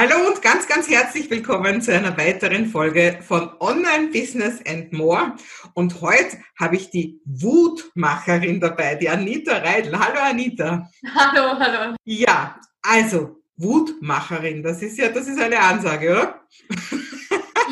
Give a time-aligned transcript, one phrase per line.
[0.00, 5.34] Hallo und ganz, ganz herzlich willkommen zu einer weiteren Folge von Online Business and More.
[5.74, 9.98] Und heute habe ich die Wutmacherin dabei, die Anita Reidl.
[9.98, 10.88] Hallo Anita.
[11.16, 11.96] Hallo, hallo.
[12.04, 16.42] Ja, also Wutmacherin, das ist ja, das ist eine Ansage, oder?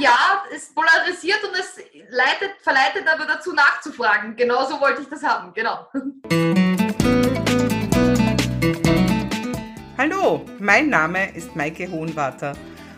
[0.01, 1.77] Ja, es polarisiert und es
[2.11, 4.35] leitet, verleitet aber dazu nachzufragen.
[4.35, 5.87] Genauso wollte ich das haben, genau.
[9.99, 12.53] Hallo, mein Name ist Maike Hohenwarter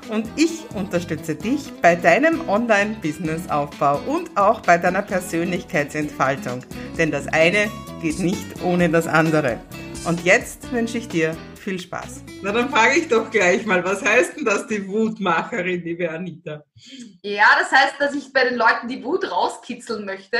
[0.08, 6.64] und ich unterstütze dich bei deinem Online-Business-Aufbau und auch bei deiner Persönlichkeitsentfaltung.
[6.98, 7.70] Denn das eine
[8.02, 9.60] geht nicht ohne das andere.
[10.08, 12.24] Und jetzt wünsche ich dir viel Spaß.
[12.42, 16.64] Na, dann frage ich doch gleich mal, was heißt denn das, die Wutmacherin, liebe Anita?
[17.22, 20.38] Ja, das heißt, dass ich bei den Leuten die Wut rauskitzeln möchte.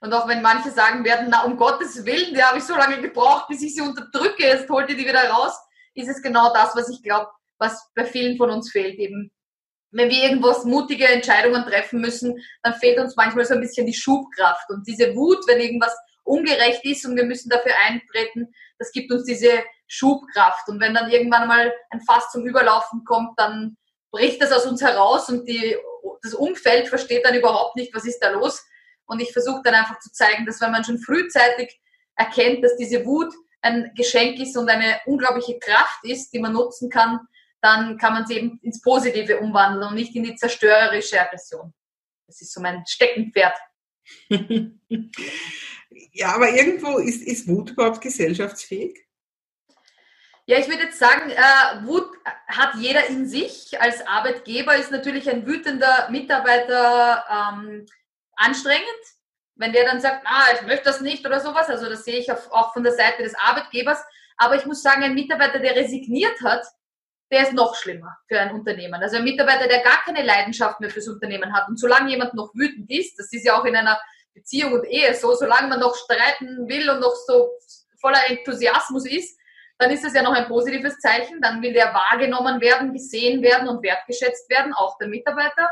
[0.00, 3.02] Und auch wenn manche sagen werden, na, um Gottes Willen, die habe ich so lange
[3.02, 5.52] gebraucht, bis ich sie unterdrücke, jetzt holt ihr die wieder raus
[5.98, 9.32] ist es genau das, was ich glaube, was bei vielen von uns fehlt eben.
[9.90, 13.94] Wenn wir irgendwas mutige Entscheidungen treffen müssen, dann fehlt uns manchmal so ein bisschen die
[13.94, 19.10] Schubkraft und diese Wut, wenn irgendwas ungerecht ist und wir müssen dafür eintreten, das gibt
[19.10, 20.68] uns diese Schubkraft.
[20.68, 23.76] Und wenn dann irgendwann mal ein Fass zum Überlaufen kommt, dann
[24.10, 25.76] bricht das aus uns heraus und die,
[26.22, 28.62] das Umfeld versteht dann überhaupt nicht, was ist da los.
[29.06, 31.80] Und ich versuche dann einfach zu zeigen, dass wenn man schon frühzeitig
[32.14, 36.90] erkennt, dass diese Wut ein Geschenk ist und eine unglaubliche Kraft ist, die man nutzen
[36.90, 37.20] kann,
[37.60, 41.72] dann kann man sie eben ins Positive umwandeln und nicht in die zerstörerische Aggression.
[42.26, 43.56] Das ist so mein Steckenpferd.
[46.12, 49.04] ja, aber irgendwo ist, ist Wut überhaupt gesellschaftsfähig?
[50.46, 52.08] Ja, ich würde jetzt sagen, äh, Wut
[52.46, 53.78] hat jeder in sich.
[53.80, 57.86] Als Arbeitgeber ist natürlich ein wütender Mitarbeiter ähm,
[58.34, 59.17] anstrengend
[59.58, 62.30] wenn der dann sagt, ah, ich möchte das nicht oder sowas, also das sehe ich
[62.32, 64.02] auch von der Seite des Arbeitgebers.
[64.36, 66.64] Aber ich muss sagen, ein Mitarbeiter, der resigniert hat,
[67.30, 69.02] der ist noch schlimmer für ein Unternehmen.
[69.02, 71.68] Also ein Mitarbeiter, der gar keine Leidenschaft mehr fürs Unternehmen hat.
[71.68, 74.00] Und solange jemand noch wütend ist, das ist ja auch in einer
[74.32, 77.50] Beziehung und Ehe so, solange man noch streiten will und noch so
[78.00, 79.38] voller Enthusiasmus ist,
[79.78, 81.40] dann ist das ja noch ein positives Zeichen.
[81.40, 85.68] Dann will der wahrgenommen werden, gesehen werden und wertgeschätzt werden, auch der Mitarbeiter.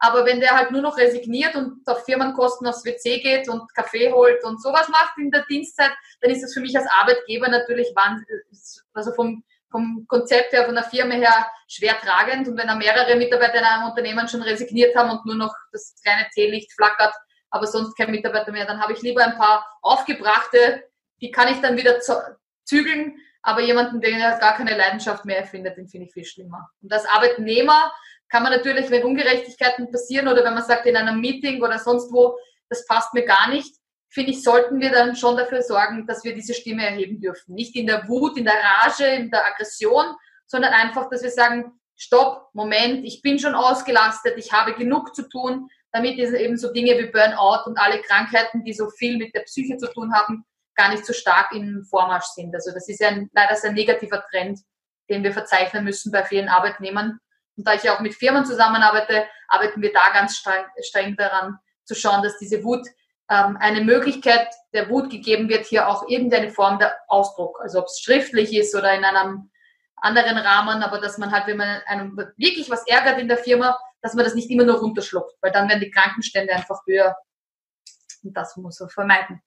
[0.00, 4.12] Aber wenn der halt nur noch resigniert und auf Firmenkosten aufs WC geht und Kaffee
[4.12, 7.92] holt und sowas macht in der Dienstzeit, dann ist das für mich als Arbeitgeber natürlich
[8.94, 12.46] also vom, vom Konzept her, von der Firma her schwer tragend.
[12.46, 15.94] Und wenn da mehrere Mitarbeiter in einem Unternehmen schon resigniert haben und nur noch das
[16.02, 17.14] kleine Teelicht flackert,
[17.50, 20.84] aber sonst kein Mitarbeiter mehr, dann habe ich lieber ein paar aufgebrachte,
[21.20, 21.98] die kann ich dann wieder
[22.64, 26.68] zügeln, aber jemanden, der gar keine Leidenschaft mehr erfindet, den finde ich viel schlimmer.
[26.82, 27.92] Und als Arbeitnehmer
[28.28, 32.12] kann man natürlich, wenn Ungerechtigkeiten passieren oder wenn man sagt in einem Meeting oder sonst
[32.12, 33.74] wo, das passt mir gar nicht,
[34.10, 37.54] finde ich, sollten wir dann schon dafür sorgen, dass wir diese Stimme erheben dürfen.
[37.54, 40.14] Nicht in der Wut, in der Rage, in der Aggression,
[40.46, 45.28] sondern einfach, dass wir sagen, stopp, Moment, ich bin schon ausgelastet, ich habe genug zu
[45.28, 49.40] tun, damit eben so Dinge wie Burnout und alle Krankheiten, die so viel mit der
[49.40, 50.44] Psyche zu tun haben,
[50.74, 52.54] gar nicht so stark im Vormarsch sind.
[52.54, 54.60] Also das ist ja ein, leider ein negativer Trend,
[55.10, 57.18] den wir verzeichnen müssen bei vielen Arbeitnehmern.
[57.58, 61.94] Und da ich auch mit Firmen zusammenarbeite, arbeiten wir da ganz streng, streng daran zu
[61.94, 62.86] schauen, dass diese Wut
[63.28, 67.86] ähm, eine Möglichkeit der Wut gegeben wird, hier auch irgendeine Form der Ausdruck, also ob
[67.86, 69.50] es schriftlich ist oder in einem
[69.96, 73.76] anderen Rahmen, aber dass man halt, wenn man einem wirklich was ärgert in der Firma,
[74.00, 77.16] dass man das nicht immer nur runterschluckt, weil dann werden die Krankenstände einfach höher.
[78.22, 79.42] Und das muss man vermeiden.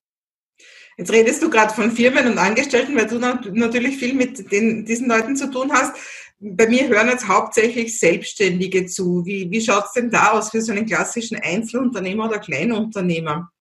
[0.98, 5.08] Jetzt redest du gerade von Firmen und Angestellten, weil du natürlich viel mit den, diesen
[5.08, 5.96] Leuten zu tun hast.
[6.44, 9.24] Bei mir hören jetzt hauptsächlich Selbstständige zu.
[9.26, 13.52] Wie, wie schaut es denn da aus für so einen klassischen Einzelunternehmer oder Kleinunternehmer?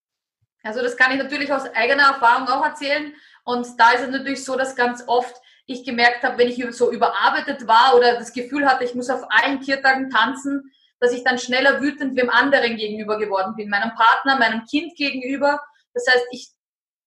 [0.62, 3.12] Also das kann ich natürlich aus eigener Erfahrung auch erzählen.
[3.44, 5.36] Und da ist es natürlich so, dass ganz oft
[5.66, 9.24] ich gemerkt habe, wenn ich so überarbeitet war oder das Gefühl hatte, ich muss auf
[9.28, 14.38] allen Tiertagen tanzen, dass ich dann schneller wütend dem anderen gegenüber geworden bin, meinem Partner,
[14.38, 15.60] meinem Kind gegenüber.
[15.92, 16.48] Das heißt, ich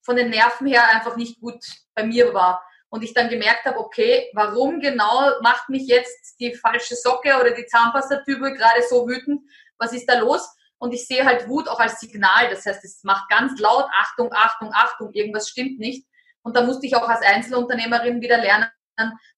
[0.03, 1.63] von den Nerven her einfach nicht gut
[1.95, 2.63] bei mir war.
[2.93, 7.49] Und ich dann gemerkt habe, okay, warum genau macht mich jetzt die falsche Socke oder
[7.49, 9.41] die Zahnpastatübe gerade so wütend?
[9.79, 10.47] Was ist da los?
[10.77, 12.51] Und ich sehe halt Wut auch als Signal.
[12.51, 16.05] Das heißt, es macht ganz laut, Achtung, Achtung, Achtung, irgendwas stimmt nicht.
[16.43, 18.69] Und da musste ich auch als Einzelunternehmerin wieder lernen,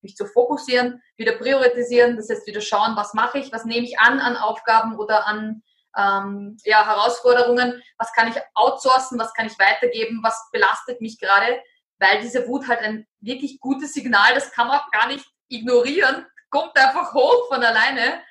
[0.02, 2.18] mich zu fokussieren, wieder priorisieren.
[2.18, 5.64] Das heißt, wieder schauen, was mache ich, was nehme ich an an Aufgaben oder an
[5.98, 11.62] ähm, ja, Herausforderungen, was kann ich outsourcen, was kann ich weitergeben, was belastet mich gerade,
[12.00, 16.26] weil diese Wut halt ein wirklich gutes Signal, das kann man auch gar nicht ignorieren,
[16.50, 18.22] kommt einfach hoch von alleine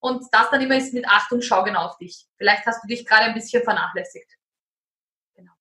[0.00, 2.26] und das dann immer ist mit Achtung, schau genau auf dich.
[2.36, 4.30] Vielleicht hast du dich gerade ein bisschen vernachlässigt.
[5.34, 5.52] Genau.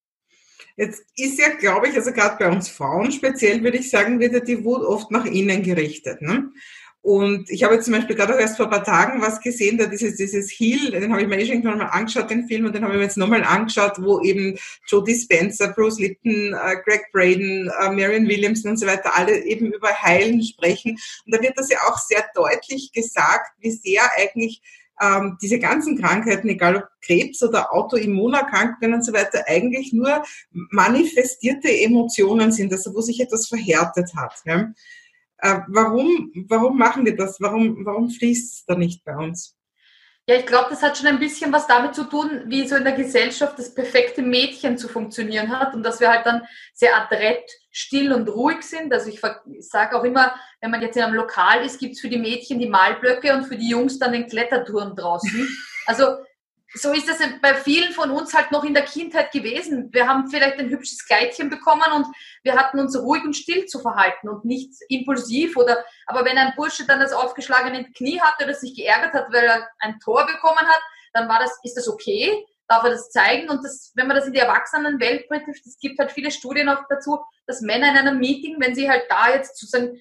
[0.77, 4.33] Jetzt ist ja, glaube ich, also gerade bei uns Frauen speziell, würde ich sagen, wird
[4.33, 6.21] ja die Wut oft nach innen gerichtet.
[6.21, 6.51] Ne?
[7.01, 9.77] Und ich habe jetzt zum Beispiel gerade auch erst vor ein paar Tagen was gesehen,
[9.77, 12.75] da dieses, dieses Hill, den habe ich mir eh schon mal angeschaut, den Film, und
[12.75, 14.57] den habe ich mir jetzt nochmal angeschaut, wo eben
[14.87, 19.71] Jodie Spencer, Bruce Litton, äh, Greg Braden, äh, Marion Williamson und so weiter alle eben
[19.71, 20.99] über Heilen sprechen.
[21.25, 24.61] Und da wird das ja auch sehr deutlich gesagt, wie sehr eigentlich
[25.01, 31.69] ähm, diese ganzen Krankheiten, egal ob Krebs oder Autoimmunerkrankungen und so weiter, eigentlich nur manifestierte
[31.69, 34.33] Emotionen sind, also wo sich etwas verhärtet hat.
[34.45, 34.73] Ja?
[35.41, 37.39] Äh, warum, warum machen wir das?
[37.39, 39.55] Warum, warum fließt es da nicht bei uns?
[40.29, 42.83] Ja, ich glaube, das hat schon ein bisschen was damit zu tun, wie so in
[42.83, 47.49] der Gesellschaft das perfekte Mädchen zu funktionieren hat und dass wir halt dann sehr adrett,
[47.71, 48.93] still und ruhig sind.
[48.93, 49.19] Also ich
[49.67, 52.59] sage auch immer, wenn man jetzt in einem Lokal ist, gibt es für die Mädchen
[52.59, 55.47] die Malblöcke und für die Jungs dann den Kletterturm draußen.
[55.85, 56.17] Also
[56.73, 59.89] so ist das bei vielen von uns halt noch in der Kindheit gewesen.
[59.91, 62.07] Wir haben vielleicht ein hübsches Kleidchen bekommen und
[62.43, 66.53] wir hatten uns ruhig und still zu verhalten und nicht impulsiv oder, aber wenn ein
[66.55, 70.59] Bursche dann das aufgeschlagene Knie hatte oder sich geärgert hat, weil er ein Tor bekommen
[70.59, 70.81] hat,
[71.13, 72.45] dann war das, ist das okay?
[72.67, 73.49] Darf er das zeigen?
[73.49, 76.83] Und das, wenn man das in die Erwachsenenwelt betrifft, es gibt halt viele Studien auch
[76.87, 79.99] dazu, dass Männer in einem Meeting, wenn sie halt da jetzt sozusagen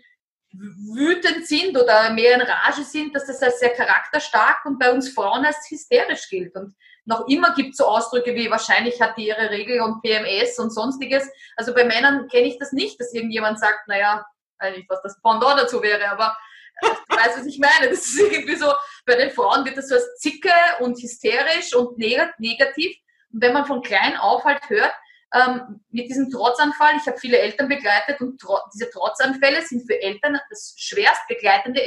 [0.52, 5.10] wütend sind oder mehr in Rage sind, dass das als sehr charakterstark und bei uns
[5.10, 6.54] Frauen als hysterisch gilt.
[6.54, 6.74] Und
[7.04, 10.70] noch immer gibt es so Ausdrücke wie wahrscheinlich hat die ihre Regel und PMS und
[10.70, 11.28] sonstiges.
[11.56, 14.26] Also bei Männern kenne ich das nicht, dass irgendjemand sagt, naja,
[14.58, 16.36] weiß nicht, was das Pendant dazu wäre, aber
[16.82, 17.90] äh, ich weiß, was ich meine.
[17.90, 18.72] Das ist irgendwie so,
[19.06, 22.96] bei den Frauen wird das so als Zicke und hysterisch und negativ.
[23.32, 24.92] Und wenn man von klein auf halt hört,
[25.34, 26.94] ähm, mit diesem Trotzanfall.
[26.96, 31.80] Ich habe viele Eltern begleitet und tro diese Trotzanfälle sind für Eltern das schwerst, begleitende,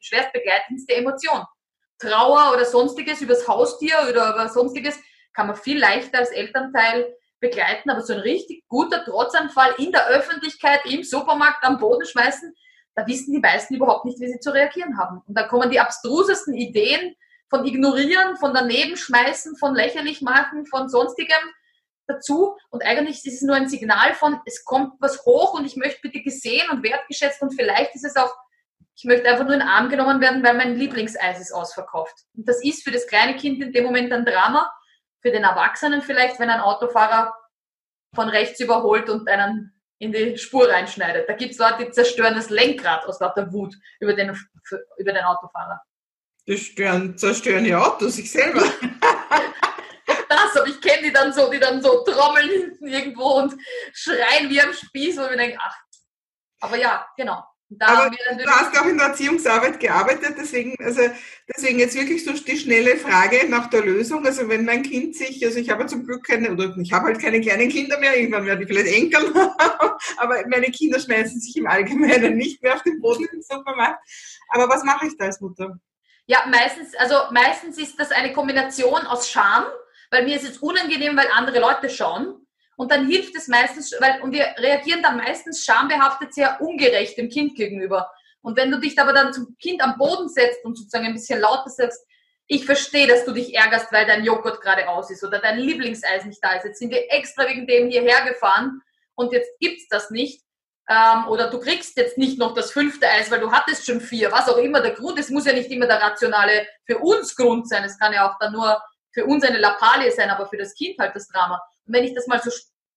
[0.00, 1.44] schwerst begleitendste Emotion.
[1.98, 4.98] Trauer oder sonstiges übers Haustier oder über sonstiges
[5.32, 10.06] kann man viel leichter als Elternteil begleiten, aber so ein richtig guter Trotzanfall in der
[10.08, 12.54] Öffentlichkeit, im Supermarkt am Boden schmeißen,
[12.94, 15.20] da wissen die meisten überhaupt nicht, wie sie zu reagieren haben.
[15.26, 17.16] Und da kommen die abstrusesten Ideen
[17.50, 21.36] von ignorieren, von daneben schmeißen, von lächerlich machen, von sonstigem
[22.06, 25.76] dazu und eigentlich ist es nur ein Signal von, es kommt was hoch und ich
[25.76, 28.34] möchte bitte gesehen und wertgeschätzt und vielleicht ist es auch,
[28.96, 32.14] ich möchte einfach nur in den Arm genommen werden, weil mein Lieblingseis ist ausverkauft.
[32.36, 34.72] Und das ist für das kleine Kind in dem Moment ein Drama,
[35.20, 37.34] für den Erwachsenen vielleicht, wenn ein Autofahrer
[38.14, 41.28] von rechts überholt und einen in die Spur reinschneidet.
[41.28, 44.36] Da gibt es Leute, die zerstören das Lenkrad aus lauter Wut über den,
[44.98, 45.80] über den Autofahrer.
[46.46, 48.62] Die stören, zerstören die Autos sich selber.
[50.64, 53.54] aber ich kenne die dann so, die dann so trommeln hinten irgendwo und
[53.92, 55.76] schreien wie am Spieß, wo wir denken, ach.
[56.60, 57.44] Aber ja, genau.
[57.80, 61.02] aber du hast auch in der Erziehungsarbeit gearbeitet, deswegen, also
[61.54, 64.24] deswegen jetzt wirklich so die schnelle Frage nach der Lösung.
[64.24, 67.20] Also wenn mein Kind sich, also ich habe zum Glück keine, oder ich habe halt
[67.20, 69.34] keine kleinen Kinder mehr, irgendwann werde ich vielleicht Enkel,
[70.16, 74.02] aber meine Kinder schmeißen sich im Allgemeinen nicht mehr auf den Boden im Supermarkt.
[74.48, 75.78] Aber was mache ich da als Mutter?
[76.26, 79.66] Ja, meistens, also meistens ist das eine Kombination aus Scham,
[80.10, 82.46] weil mir ist es unangenehm, weil andere Leute schauen.
[82.76, 87.28] Und dann hilft es meistens, weil, und wir reagieren dann meistens schambehaftet sehr ungerecht dem
[87.28, 88.10] Kind gegenüber.
[88.42, 91.40] Und wenn du dich aber dann zum Kind am Boden setzt und sozusagen ein bisschen
[91.40, 92.04] lauter sagst,
[92.46, 96.24] ich verstehe, dass du dich ärgerst, weil dein Joghurt gerade aus ist oder dein Lieblingseis
[96.26, 96.64] nicht da ist.
[96.64, 98.82] Jetzt sind wir extra wegen dem hierher gefahren
[99.14, 100.42] und jetzt gibt's das nicht.
[100.88, 104.30] Ähm, oder du kriegst jetzt nicht noch das fünfte Eis, weil du hattest schon vier.
[104.30, 107.66] Was auch immer der Grund ist, muss ja nicht immer der rationale für uns Grund
[107.66, 107.84] sein.
[107.84, 108.82] Es kann ja auch dann nur
[109.14, 111.62] für uns eine Lappalie sein, aber für das Kind halt das Drama.
[111.86, 112.50] Und wenn ich das mal so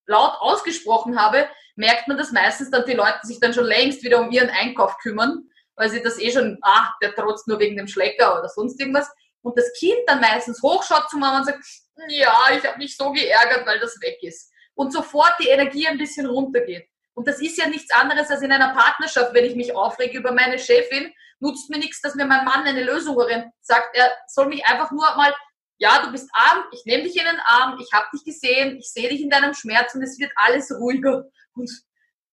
[0.08, 4.20] laut ausgesprochen habe, merkt man das meistens dann die Leute sich dann schon längst wieder
[4.20, 7.88] um ihren Einkauf kümmern, weil sie das eh schon, ah, der trotzt nur wegen dem
[7.88, 9.10] Schlecker oder sonst irgendwas.
[9.42, 11.64] Und das Kind dann meistens hochschaut zu Mama und sagt,
[12.10, 14.52] ja, ich habe mich so geärgert, weil das weg ist.
[14.74, 16.88] Und sofort die Energie ein bisschen runtergeht.
[17.14, 20.32] Und das ist ja nichts anderes als in einer Partnerschaft, wenn ich mich aufrege über
[20.32, 23.18] meine Chefin, nutzt mir nichts, dass mir mein Mann eine Lösung
[23.62, 23.96] sagt.
[23.96, 25.34] Er soll mich einfach nur mal
[25.78, 28.92] ja, du bist arm, ich nehme dich in den Arm, ich habe dich gesehen, ich
[28.92, 31.70] sehe dich in deinem Schmerz und es wird alles ruhiger und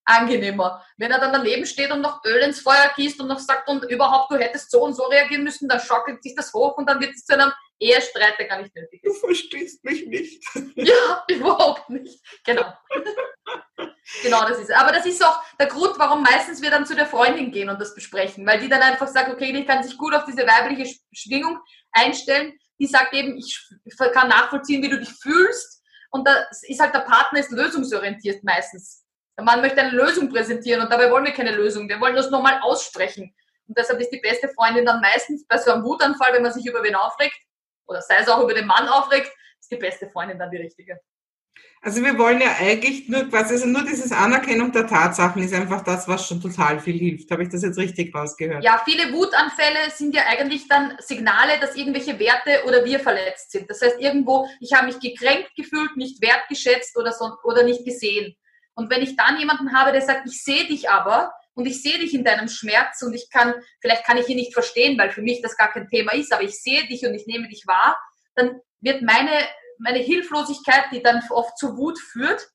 [0.04, 0.84] angenehmer.
[0.96, 3.84] Wenn er dann daneben steht und noch Öl ins Feuer gießt und noch sagt, und
[3.84, 7.00] überhaupt, du hättest so und so reagieren müssen, dann schockelt sich das hoch und dann
[7.00, 9.14] wird es zu einem Ehestreit, der gar nicht nötig ist.
[9.22, 10.42] Du verstehst mich nicht.
[10.76, 12.20] Ja, überhaupt nicht.
[12.44, 12.64] Genau.
[14.22, 14.72] genau, das ist.
[14.72, 17.80] Aber das ist auch der Grund, warum meistens wir dann zu der Freundin gehen und
[17.80, 20.94] das besprechen, weil die dann einfach sagt, okay, die kann sich gut auf diese weibliche
[21.12, 21.58] Schwingung
[21.92, 23.68] einstellen die sagt eben, ich
[24.12, 25.82] kann nachvollziehen, wie du dich fühlst.
[26.10, 29.04] Und da ist halt der Partner ist lösungsorientiert meistens.
[29.36, 31.88] Der Mann möchte eine Lösung präsentieren und dabei wollen wir keine Lösung.
[31.88, 33.34] Wir wollen das nochmal aussprechen.
[33.66, 36.66] Und deshalb ist die beste Freundin dann meistens bei so einem Wutanfall, wenn man sich
[36.66, 37.36] über wen aufregt,
[37.86, 41.00] oder sei es auch über den Mann aufregt, ist die beste Freundin dann die richtige.
[41.84, 45.84] Also wir wollen ja eigentlich nur quasi, also nur dieses Anerkennung der Tatsachen ist einfach
[45.84, 47.30] das, was schon total viel hilft.
[47.30, 48.64] Habe ich das jetzt richtig rausgehört?
[48.64, 53.68] Ja, viele Wutanfälle sind ja eigentlich dann Signale, dass irgendwelche Werte oder wir verletzt sind.
[53.68, 58.34] Das heißt irgendwo, ich habe mich gekränkt gefühlt, nicht wertgeschätzt oder so oder nicht gesehen.
[58.74, 61.98] Und wenn ich dann jemanden habe, der sagt, ich sehe dich aber und ich sehe
[61.98, 65.22] dich in deinem Schmerz und ich kann, vielleicht kann ich ihn nicht verstehen, weil für
[65.22, 67.98] mich das gar kein Thema ist, aber ich sehe dich und ich nehme dich wahr,
[68.34, 69.30] dann wird meine
[69.78, 72.48] meine Hilflosigkeit, die dann oft zu Wut führt,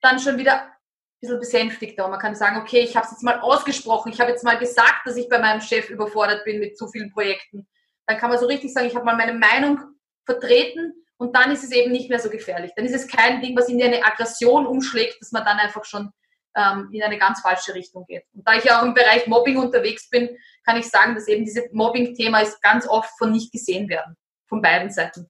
[0.00, 0.72] dann schon wieder ein
[1.20, 2.04] bisschen besänftigter.
[2.04, 4.58] Und man kann sagen, okay, ich habe es jetzt mal ausgesprochen, ich habe jetzt mal
[4.58, 7.68] gesagt, dass ich bei meinem Chef überfordert bin mit zu vielen Projekten.
[8.06, 9.80] Dann kann man so richtig sagen, ich habe mal meine Meinung
[10.24, 12.72] vertreten und dann ist es eben nicht mehr so gefährlich.
[12.76, 16.10] Dann ist es kein Ding, was in eine Aggression umschlägt, dass man dann einfach schon
[16.56, 18.24] ähm, in eine ganz falsche Richtung geht.
[18.32, 21.44] Und da ich ja auch im Bereich Mobbing unterwegs bin, kann ich sagen, dass eben
[21.44, 24.16] dieses Mobbing-Thema ist ganz oft von nicht gesehen werden,
[24.48, 25.28] von beiden Seiten.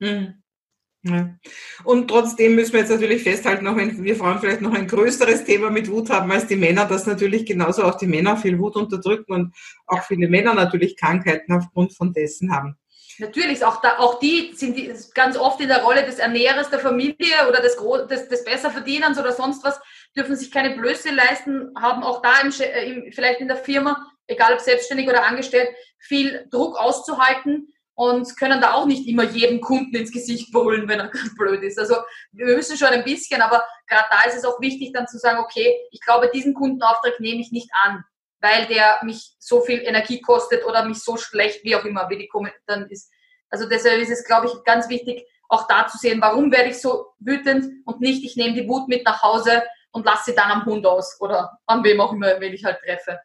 [0.00, 0.42] Mhm.
[1.08, 1.30] Ja.
[1.84, 5.44] Und trotzdem müssen wir jetzt natürlich festhalten, auch wenn wir Frauen vielleicht noch ein größeres
[5.44, 8.76] Thema mit Wut haben als die Männer, dass natürlich genauso auch die Männer viel Wut
[8.76, 9.54] unterdrücken und
[9.86, 12.76] auch viele Männer natürlich Krankheiten aufgrund von dessen haben.
[13.20, 14.76] Natürlich, auch, da, auch die sind
[15.14, 17.76] ganz oft in der Rolle des Ernährers der Familie oder des,
[18.08, 19.80] des, des Besserverdieners oder sonst was,
[20.16, 22.52] dürfen sich keine Blöße leisten, haben auch da im,
[22.86, 28.60] im, vielleicht in der Firma, egal ob selbstständig oder angestellt, viel Druck auszuhalten und können
[28.60, 31.80] da auch nicht immer jedem Kunden ins Gesicht brüllen, wenn er blöd ist.
[31.80, 31.96] Also
[32.30, 35.40] wir müssen schon ein bisschen, aber gerade da ist es auch wichtig dann zu sagen,
[35.40, 38.04] okay, ich glaube, diesen Kundenauftrag nehme ich nicht an,
[38.40, 42.18] weil der mich so viel Energie kostet oder mich so schlecht, wie auch immer, wie
[42.18, 42.30] die
[42.66, 43.10] dann ist.
[43.50, 46.80] Also deshalb ist es, glaube ich, ganz wichtig, auch da zu sehen, warum werde ich
[46.80, 50.52] so wütend und nicht, ich nehme die Wut mit nach Hause und lasse sie dann
[50.52, 53.18] am Hund aus oder an wem auch immer, wenn ich halt treffe.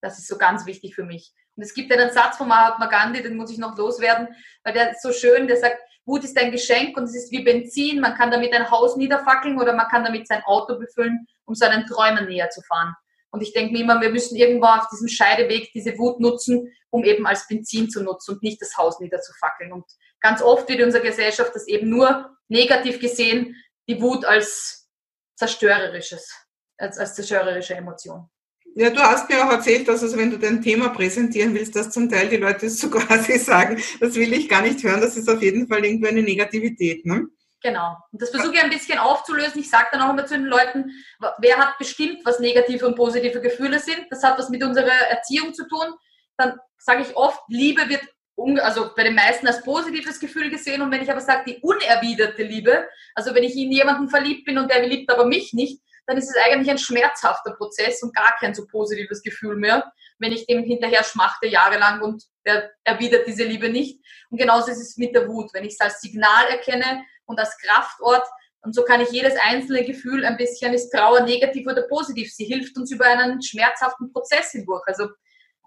[0.00, 1.32] Das ist so ganz wichtig für mich.
[1.58, 4.28] Und es gibt einen Satz von Mahatma Gandhi, den muss ich noch loswerden,
[4.62, 7.42] weil der ist so schön, der sagt, Wut ist ein Geschenk und es ist wie
[7.42, 11.56] Benzin, man kann damit ein Haus niederfackeln oder man kann damit sein Auto befüllen, um
[11.56, 12.94] seinen Träumen näher zu fahren.
[13.30, 17.02] Und ich denke mir immer, wir müssen irgendwo auf diesem Scheideweg diese Wut nutzen, um
[17.02, 19.72] eben als Benzin zu nutzen und nicht das Haus niederzufackeln.
[19.72, 19.84] Und
[20.20, 23.56] ganz oft wird in unserer Gesellschaft das eben nur negativ gesehen,
[23.88, 24.88] die Wut als
[25.34, 26.32] zerstörerisches,
[26.78, 28.30] als, als zerstörerische Emotion.
[28.80, 31.90] Ja, du hast mir auch erzählt, dass also wenn du dein Thema präsentieren willst, dass
[31.90, 35.28] zum Teil die Leute so quasi sagen, das will ich gar nicht hören, das ist
[35.28, 37.04] auf jeden Fall irgendwie eine Negativität.
[37.04, 37.26] Ne?
[37.60, 37.96] Genau.
[38.12, 39.60] Und das versuche ich ein bisschen aufzulösen.
[39.60, 40.92] Ich sage dann auch immer zu den Leuten,
[41.38, 44.06] wer hat bestimmt, was negative und positive Gefühle sind.
[44.10, 45.94] Das hat was mit unserer Erziehung zu tun.
[46.36, 48.02] Dann sage ich oft, Liebe wird
[48.62, 50.82] also bei den meisten als positives Gefühl gesehen.
[50.82, 54.56] Und wenn ich aber sage, die unerwiderte Liebe, also wenn ich in jemanden verliebt bin
[54.56, 58.34] und der liebt aber mich nicht, dann ist es eigentlich ein schmerzhafter Prozess und gar
[58.40, 63.44] kein so positives Gefühl mehr, wenn ich dem hinterher schmachte jahrelang und der erwidert diese
[63.44, 64.00] Liebe nicht.
[64.30, 65.52] Und genauso ist es mit der Wut.
[65.52, 68.26] Wenn ich es als Signal erkenne und als Kraftort,
[68.62, 72.32] und so kann ich jedes einzelne Gefühl ein bisschen, ist Trauer negativ oder positiv.
[72.32, 74.84] Sie hilft uns über einen schmerzhaften Prozess hindurch.
[74.86, 75.08] Also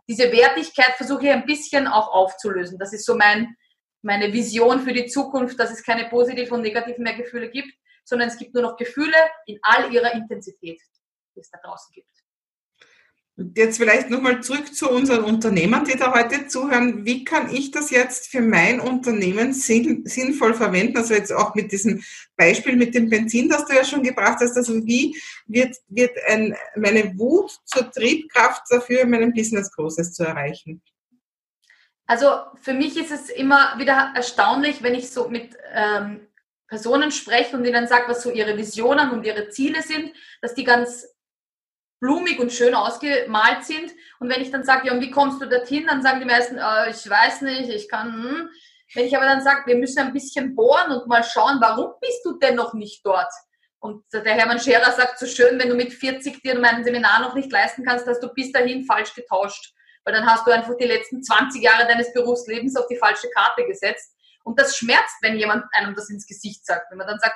[0.07, 2.79] diese Wertigkeit versuche ich ein bisschen auch aufzulösen.
[2.79, 3.55] Das ist so mein,
[4.01, 7.71] meine Vision für die Zukunft, dass es keine positiven und negativen mehr Gefühle gibt,
[8.03, 10.81] sondern es gibt nur noch Gefühle in all ihrer Intensität,
[11.35, 12.11] die es da draußen gibt.
[13.55, 17.05] Jetzt vielleicht nochmal zurück zu unseren Unternehmern, die da heute zuhören.
[17.05, 20.97] Wie kann ich das jetzt für mein Unternehmen sinnvoll verwenden?
[20.97, 22.03] Also jetzt auch mit diesem
[22.35, 24.57] Beispiel mit dem Benzin, das du ja schon gebracht hast.
[24.57, 30.81] Also wie wird, wird ein, meine Wut zur Triebkraft dafür, meinen Business Großes zu erreichen?
[32.05, 32.27] Also
[32.61, 36.27] für mich ist es immer wieder erstaunlich, wenn ich so mit ähm,
[36.71, 40.63] Personen spreche und ihnen sage, was so ihre Visionen und ihre Ziele sind, dass die
[40.63, 41.05] ganz
[41.99, 43.91] blumig und schön ausgemalt sind.
[44.21, 46.57] Und wenn ich dann sage, ja, und wie kommst du dorthin, dann sagen die meisten,
[46.57, 48.13] äh, ich weiß nicht, ich kann.
[48.13, 48.49] Hm.
[48.93, 52.25] Wenn ich aber dann sage, wir müssen ein bisschen bohren und mal schauen, warum bist
[52.25, 53.31] du denn noch nicht dort?
[53.79, 57.35] Und der Hermann Scherer sagt so schön, wenn du mit 40 dir mein Seminar noch
[57.35, 59.73] nicht leisten kannst, dass du bis dahin falsch getauscht.
[60.05, 63.65] Weil dann hast du einfach die letzten 20 Jahre deines Berufslebens auf die falsche Karte
[63.65, 64.15] gesetzt.
[64.43, 66.91] Und das schmerzt, wenn jemand einem das ins Gesicht sagt.
[66.91, 67.35] Wenn man dann sagt,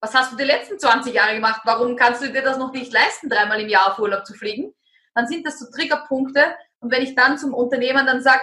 [0.00, 1.62] was hast du die letzten 20 Jahre gemacht?
[1.64, 4.74] Warum kannst du dir das noch nicht leisten, dreimal im Jahr auf Urlaub zu fliegen?
[5.14, 6.54] Dann sind das so Triggerpunkte.
[6.80, 8.42] Und wenn ich dann zum Unternehmer dann sage,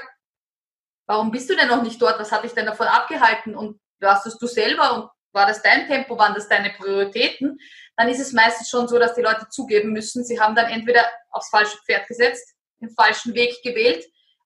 [1.06, 2.20] warum bist du denn noch nicht dort?
[2.20, 3.56] Was hat dich denn davon abgehalten?
[3.56, 4.96] Und warst es du selber?
[4.96, 6.18] Und war das dein Tempo?
[6.18, 7.60] Waren das deine Prioritäten?
[7.96, 11.06] Dann ist es meistens schon so, dass die Leute zugeben müssen, sie haben dann entweder
[11.30, 14.04] aufs falsche Pferd gesetzt, den falschen Weg gewählt.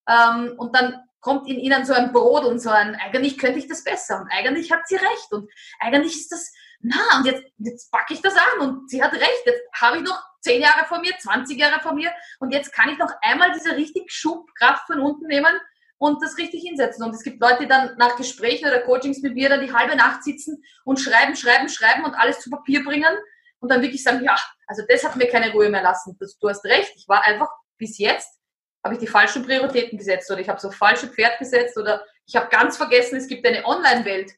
[0.09, 3.67] Ähm, und dann kommt in ihnen so ein Brot und so ein, eigentlich könnte ich
[3.67, 7.91] das besser und eigentlich hat sie recht und eigentlich ist das, na, und jetzt, jetzt
[7.91, 11.01] packe ich das an und sie hat recht, jetzt habe ich noch 10 Jahre vor
[11.01, 15.01] mir, 20 Jahre vor mir und jetzt kann ich noch einmal diese richtig Schubkraft von
[15.01, 15.53] unten nehmen
[15.97, 17.03] und das richtig hinsetzen.
[17.03, 19.97] Und es gibt Leute, die dann nach Gesprächen oder Coachings mit mir dann die halbe
[19.97, 23.17] Nacht sitzen und schreiben, schreiben, schreiben und alles zu Papier bringen
[23.59, 26.17] und dann wirklich sagen, ja, also das hat mir keine Ruhe mehr lassen.
[26.39, 28.39] Du hast recht, ich war einfach bis jetzt,
[28.83, 32.35] habe ich die falschen Prioritäten gesetzt oder ich habe so falsche Pferd gesetzt oder ich
[32.35, 34.33] habe ganz vergessen, es gibt eine Online-Welt.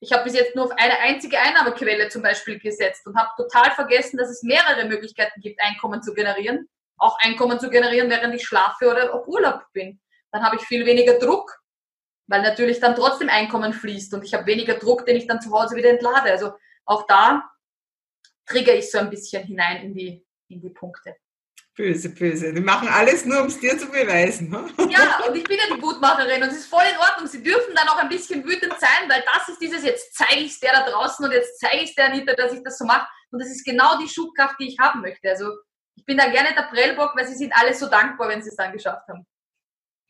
[0.00, 3.72] Ich habe bis jetzt nur auf eine einzige Einnahmequelle zum Beispiel gesetzt und habe total
[3.72, 6.68] vergessen, dass es mehrere Möglichkeiten gibt, Einkommen zu generieren.
[6.96, 10.00] Auch Einkommen zu generieren, während ich schlafe oder auf Urlaub bin.
[10.30, 11.60] Dann habe ich viel weniger Druck,
[12.28, 15.50] weil natürlich dann trotzdem Einkommen fließt und ich habe weniger Druck, den ich dann zu
[15.50, 16.30] Hause wieder entlade.
[16.30, 16.52] Also
[16.84, 17.50] auch da
[18.46, 21.16] trigger ich so ein bisschen hinein in die, in die Punkte.
[21.78, 22.52] Böse, böse.
[22.52, 24.50] Die machen alles nur, um es dir zu beweisen.
[24.50, 24.66] Ne?
[24.90, 27.28] Ja, und ich bin ja die Wutmacherin und es ist voll in Ordnung.
[27.28, 30.50] Sie dürfen dann auch ein bisschen wütend sein, weil das ist dieses, jetzt zeige ich
[30.50, 32.84] es der da draußen und jetzt zeige ich es der Anita, dass ich das so
[32.84, 33.06] mache.
[33.30, 35.30] Und das ist genau die Schubkraft, die ich haben möchte.
[35.30, 35.52] Also
[35.94, 38.56] ich bin da gerne der Prellbock, weil sie sind alle so dankbar, wenn sie es
[38.56, 39.24] dann geschafft haben.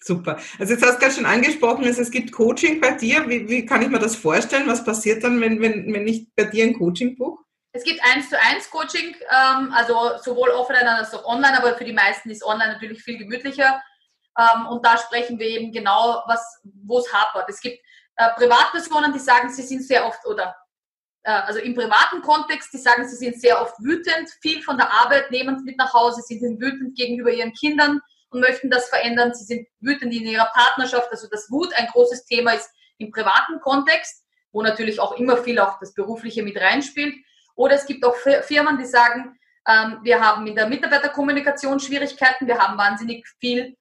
[0.03, 0.39] Super.
[0.59, 3.29] Also jetzt hast du gerade schon angesprochen, es gibt Coaching bei dir.
[3.29, 4.69] Wie, wie kann ich mir das vorstellen?
[4.69, 7.45] Was passiert dann, wenn, wenn, wenn ich bei dir ein Coaching buche?
[7.79, 11.85] Es gibt eins zu eins Coaching, ähm, also sowohl offline als auch online, aber für
[11.85, 13.81] die meisten ist online natürlich viel gemütlicher.
[14.37, 17.49] Ähm, und da sprechen wir eben genau, was, wo es hapert.
[17.49, 17.79] Es gibt
[18.17, 20.57] äh, Privatpersonen, die sagen, sie sind sehr oft oder
[21.23, 24.91] äh, also im privaten Kontext, die sagen, sie sind sehr oft wütend, viel von der
[24.91, 29.35] Arbeit nehmen mit nach Hause, sie sind wütend gegenüber ihren Kindern und möchten das verändern.
[29.35, 32.69] Sie sind wütend in ihrer Partnerschaft, also das Wut ein großes Thema ist
[32.99, 37.15] im privaten Kontext, wo natürlich auch immer viel auch das Berufliche mit reinspielt.
[37.59, 39.37] Oder es gibt auch Firmen, die sagen,
[39.67, 43.77] ähm, wir haben in der Mitarbeiterkommunikation Schwierigkeiten, wir haben wahnsinnig viel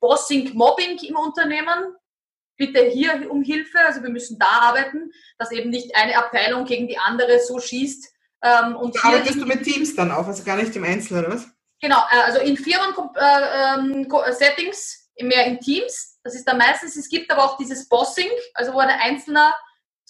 [0.00, 1.94] Bossing, Mobbing im Unternehmen.
[2.56, 6.88] Bitte hier um Hilfe, also wir müssen da arbeiten, dass eben nicht eine Abteilung gegen
[6.88, 8.10] die andere so schießt.
[8.44, 11.34] Ähm, und da arbeitest du mit Teams dann auch, also gar nicht im Einzelnen, oder
[11.34, 11.50] was?
[11.82, 16.18] Genau, äh, also in Firmen-Settings, äh, ähm, mehr in Teams.
[16.24, 19.54] Das ist dann meistens, es gibt aber auch dieses Bossing, also wo ein Einzelner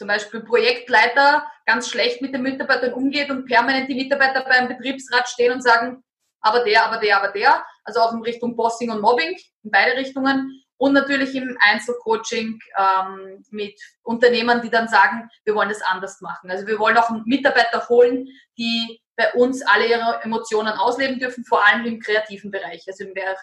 [0.03, 5.29] zum Beispiel Projektleiter ganz schlecht mit den Mitarbeitern umgeht und permanent die Mitarbeiter beim Betriebsrat
[5.29, 6.03] stehen und sagen,
[6.41, 7.65] aber der, aber der, aber der.
[7.85, 10.61] Also auch in Richtung Bossing und Mobbing, in beide Richtungen.
[10.77, 16.51] Und natürlich im Einzelcoaching ähm, mit Unternehmern, die dann sagen, wir wollen das anders machen.
[16.51, 18.27] Also wir wollen auch Mitarbeiter holen,
[18.59, 23.15] die bei uns alle ihre Emotionen ausleben dürfen, vor allem im kreativen Bereich, also im
[23.15, 23.39] Bereich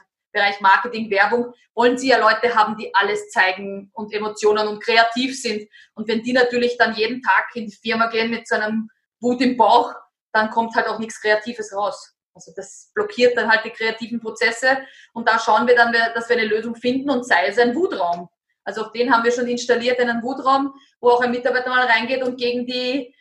[0.59, 5.67] Marketing, Werbung, wollen Sie ja Leute haben, die alles zeigen und Emotionen und kreativ sind.
[5.93, 8.89] Und wenn die natürlich dann jeden Tag in die Firma gehen mit so einem
[9.19, 9.93] Wut im Bauch,
[10.31, 12.13] dann kommt halt auch nichts Kreatives raus.
[12.33, 14.79] Also das blockiert dann halt die kreativen Prozesse
[15.13, 18.29] und da schauen wir dann, dass wir eine Lösung finden und sei es ein Wutraum.
[18.63, 22.23] Also auch den haben wir schon installiert, einen Wutraum, wo auch ein Mitarbeiter mal reingeht
[22.23, 23.13] und gegen die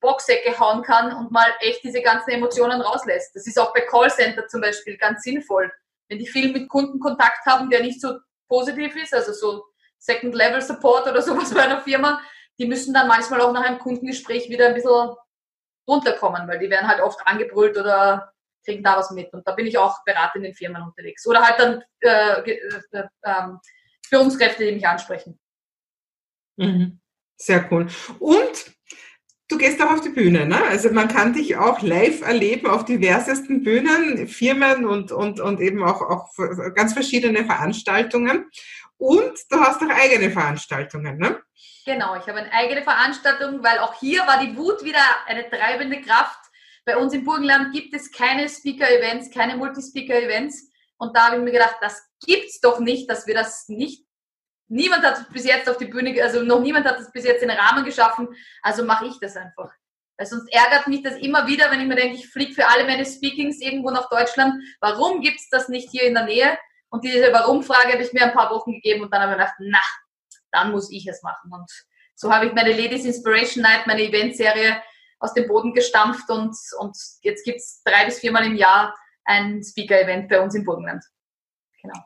[0.00, 3.36] Boxsäcke hauen kann und mal echt diese ganzen Emotionen rauslässt.
[3.36, 5.70] Das ist auch bei Callcenter zum Beispiel ganz sinnvoll
[6.08, 9.64] wenn die viel mit Kunden Kontakt haben, der nicht so positiv ist, also so
[9.98, 12.20] Second-Level-Support oder sowas bei einer Firma,
[12.58, 15.14] die müssen dann manchmal auch nach einem Kundengespräch wieder ein bisschen
[15.88, 18.32] runterkommen, weil die werden halt oft angebrüllt oder
[18.64, 19.32] kriegen da was mit.
[19.32, 21.26] Und da bin ich auch beratend in den Firmen unterwegs.
[21.26, 23.42] Oder halt dann äh, äh, äh,
[24.08, 25.38] Führungskräfte, die mich ansprechen.
[26.56, 27.00] Mhm.
[27.36, 27.86] Sehr cool.
[28.18, 28.72] Und
[29.48, 30.60] Du gehst auch auf die Bühne, ne?
[30.64, 35.84] Also man kann dich auch live erleben auf diversesten Bühnen, Firmen und, und, und eben
[35.84, 36.30] auch, auch
[36.74, 38.50] ganz verschiedene Veranstaltungen.
[38.98, 41.40] Und du hast auch eigene Veranstaltungen, ne?
[41.84, 46.00] Genau, ich habe eine eigene Veranstaltung, weil auch hier war die Wut wieder eine treibende
[46.00, 46.40] Kraft.
[46.84, 50.70] Bei uns im Burgenland gibt es keine Speaker-Events, keine Multispeaker-Events.
[50.98, 54.05] Und da habe ich mir gedacht, das gibt's doch nicht, dass wir das nicht
[54.68, 57.42] Niemand hat es bis jetzt auf die Bühne, also noch niemand hat es bis jetzt
[57.42, 58.28] in den Rahmen geschaffen,
[58.62, 59.70] also mache ich das einfach.
[60.16, 62.84] Weil sonst ärgert mich das immer wieder, wenn ich mir denke, ich fliege für alle
[62.84, 64.54] meine Speakings irgendwo nach Deutschland.
[64.80, 66.58] Warum gibt es das nicht hier in der Nähe?
[66.88, 69.54] Und diese Warum-Frage habe ich mir ein paar Wochen gegeben und dann habe ich gedacht,
[69.58, 69.80] na,
[70.52, 71.52] dann muss ich es machen.
[71.52, 71.70] Und
[72.14, 74.82] so habe ich meine Ladies Inspiration Night, meine Eventserie
[75.18, 79.62] aus dem Boden gestampft und, und jetzt gibt es drei bis viermal im Jahr ein
[79.62, 81.04] Speaker-Event bei uns im Burgenland.
[81.82, 81.98] Genau.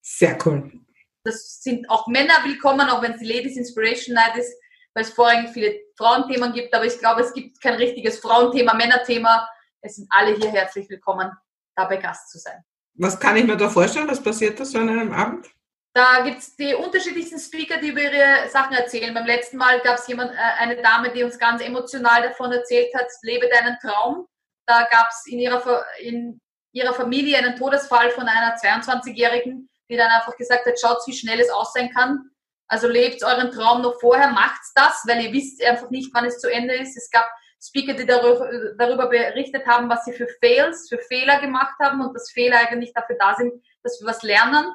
[0.00, 0.83] Sehr cool.
[1.24, 4.54] Das sind auch Männer willkommen, auch wenn es die Ladies Inspiration Night ist,
[4.92, 6.74] weil es vorrangig viele Frauenthemen gibt.
[6.74, 9.48] Aber ich glaube, es gibt kein richtiges Frauenthema, Männerthema.
[9.80, 11.32] Es sind alle hier herzlich willkommen,
[11.76, 12.62] dabei Gast zu sein.
[12.96, 14.06] Was kann ich mir da vorstellen?
[14.06, 15.50] Was passiert da so an einem Abend?
[15.94, 19.14] Da gibt es die unterschiedlichsten Speaker, die über ihre Sachen erzählen.
[19.14, 22.94] Beim letzten Mal gab es jemand, äh, eine Dame, die uns ganz emotional davon erzählt
[22.94, 24.26] hat, lebe deinen Traum.
[24.66, 26.40] Da gab es in ihrer, in
[26.72, 31.40] ihrer Familie einen Todesfall von einer 22-Jährigen, die dann einfach gesagt hat, schaut, wie schnell
[31.40, 32.30] es aussehen kann.
[32.68, 36.40] Also lebt euren Traum noch vorher, macht das, weil ihr wisst einfach nicht, wann es
[36.40, 36.96] zu Ende ist.
[36.96, 37.28] Es gab
[37.62, 42.30] Speaker, die darüber, berichtet haben, was sie für Fails, für Fehler gemacht haben und dass
[42.30, 44.66] Fehler eigentlich dafür da sind, dass wir was lernen.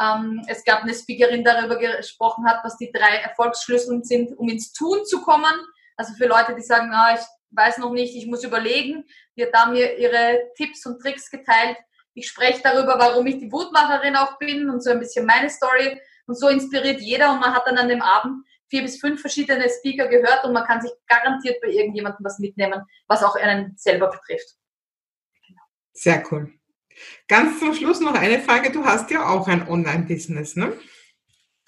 [0.00, 4.72] Ähm, es gab eine Speakerin, darüber gesprochen hat, was die drei Erfolgsschlüssel sind, um ins
[4.72, 5.54] Tun zu kommen.
[5.96, 9.04] Also für Leute, die sagen, ah, ich weiß noch nicht, ich muss überlegen.
[9.36, 11.76] Die hat da mir ihre Tipps und Tricks geteilt.
[12.14, 16.00] Ich spreche darüber, warum ich die Wutmacherin auch bin und so ein bisschen meine Story.
[16.26, 19.68] Und so inspiriert jeder und man hat dann an dem Abend vier bis fünf verschiedene
[19.68, 24.08] Speaker gehört und man kann sich garantiert bei irgendjemandem was mitnehmen, was auch einen selber
[24.08, 24.56] betrifft.
[25.92, 26.52] Sehr cool.
[27.28, 28.72] Ganz zum Schluss noch eine Frage.
[28.72, 30.78] Du hast ja auch ein Online-Business, ne?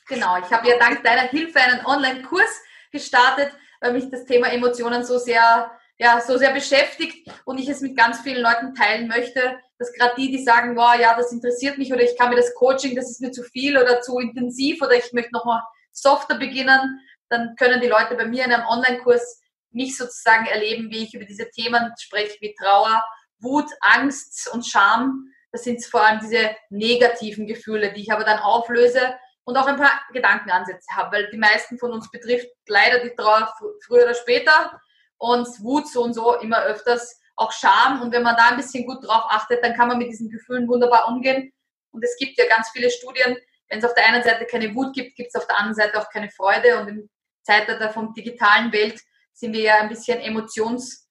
[0.08, 0.38] Genau.
[0.38, 5.18] Ich habe ja dank deiner Hilfe einen Online-Kurs gestartet, weil mich das Thema Emotionen so
[5.18, 9.92] sehr, ja, so sehr beschäftigt und ich es mit ganz vielen Leuten teilen möchte, dass
[9.92, 12.96] gerade die, die sagen, wow, ja, das interessiert mich oder ich kann mir das Coaching,
[12.96, 15.62] das ist mir zu viel oder zu intensiv oder ich möchte nochmal
[15.92, 21.04] softer beginnen, dann können die Leute bei mir in einem Online-Kurs mich sozusagen erleben, wie
[21.04, 23.04] ich über diese Themen spreche, wie Trauer,
[23.40, 25.26] Wut, Angst und Scham.
[25.52, 29.76] Das sind vor allem diese negativen Gefühle, die ich aber dann auflöse und auch ein
[29.76, 33.52] paar Gedankenansätze habe, weil die meisten von uns betrifft leider die Trauer
[33.84, 34.80] früher oder später
[35.18, 38.02] und Wut so und so immer öfters, auch Scham.
[38.02, 40.66] Und wenn man da ein bisschen gut drauf achtet, dann kann man mit diesen Gefühlen
[40.68, 41.52] wunderbar umgehen.
[41.90, 43.36] Und es gibt ja ganz viele Studien,
[43.68, 46.00] wenn es auf der einen Seite keine Wut gibt, gibt es auf der anderen Seite
[46.00, 46.80] auch keine Freude.
[46.80, 47.08] Und im
[47.42, 49.00] Zeitalter von digitalen Welt
[49.32, 51.04] sind wir ja ein bisschen Emotionskrüppeln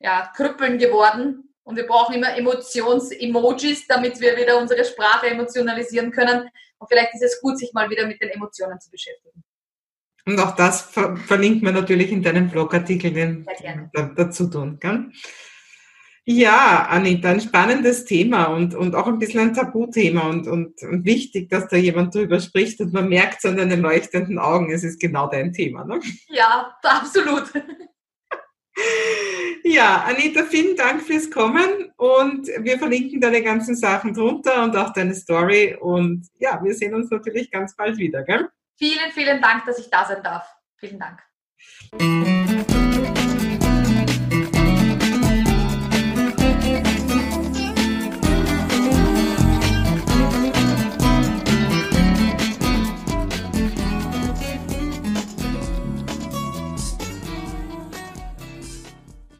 [0.00, 1.54] ja, geworden.
[1.64, 6.48] Und wir brauchen immer Emotions-Emojis, damit wir wieder unsere Sprache emotionalisieren können.
[6.78, 9.44] Und vielleicht ist es gut, sich mal wieder mit den Emotionen zu beschäftigen.
[10.24, 13.46] Und auch das ver verlinkt man natürlich in deinem Blogartikel, den
[13.92, 14.78] dazu tun.
[14.80, 15.10] Gell?
[16.24, 21.04] Ja, Anita, ein spannendes Thema und, und auch ein bisschen ein Tabuthema und, und, und
[21.04, 24.84] wichtig, dass da jemand drüber spricht und man merkt es an deinen leuchtenden Augen, es
[24.84, 25.84] ist genau dein Thema.
[25.84, 26.00] Ne?
[26.28, 27.50] Ja, absolut.
[29.64, 34.92] Ja, Anita, vielen Dank fürs Kommen und wir verlinken deine ganzen Sachen drunter und auch
[34.92, 38.48] deine Story und ja, wir sehen uns natürlich ganz bald wieder, gell?
[38.78, 40.46] Vielen, vielen Dank, dass ich da sein darf.
[40.78, 41.22] Vielen Dank.